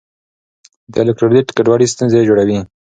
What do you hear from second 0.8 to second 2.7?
د الیکټرولیټ ګډوډي ستونزې جوړوي.